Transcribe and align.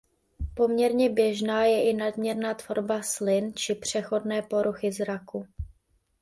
Poměrné 0.53 1.09
běžná 1.09 1.65
je 1.65 1.89
i 1.91 1.93
nadměrná 1.93 2.53
tvorba 2.53 3.01
slin 3.01 3.53
či 3.55 3.75
přechodné 3.75 4.41
poruchy 4.41 4.91
zraku. 4.91 5.47